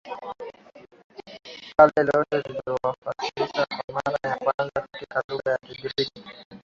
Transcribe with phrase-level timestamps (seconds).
[1.77, 2.95] Kale lote lilitafsiriwa
[3.51, 6.23] kwa mara ya kwanza katika lugha ya Kigiriki